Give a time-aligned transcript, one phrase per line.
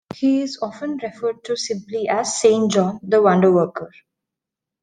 [0.15, 3.89] He is often referred to simply as "Saint John the Wonderworker".